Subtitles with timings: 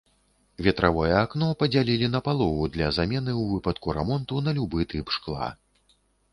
[0.67, 5.55] Ветравое акно падзялілі напалову для замены ў выпадку рамонту на любы тып шкла.